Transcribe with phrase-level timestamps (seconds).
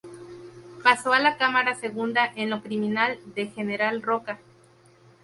[0.83, 4.39] Pasó a la Cámara Segunda en lo Criminal de General Roca.